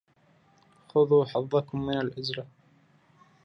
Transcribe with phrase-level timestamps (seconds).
[0.89, 2.45] خذوا حظكم من العزلة.